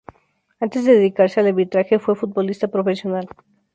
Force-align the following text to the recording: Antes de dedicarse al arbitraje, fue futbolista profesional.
Antes 0.59 0.83
de 0.83 0.95
dedicarse 0.95 1.39
al 1.41 1.45
arbitraje, 1.45 1.99
fue 1.99 2.15
futbolista 2.15 2.67
profesional. 2.69 3.27